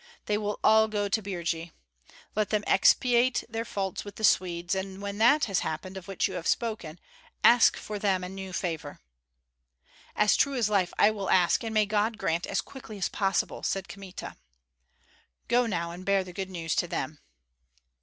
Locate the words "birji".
1.21-1.73